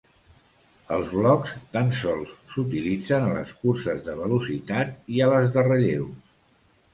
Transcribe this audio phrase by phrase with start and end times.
[0.93, 6.35] Els blocs tan sols s'utilitzen a les curses de velocitat i a les de relleus.